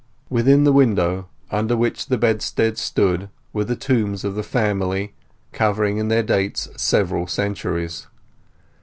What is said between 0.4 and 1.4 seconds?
the window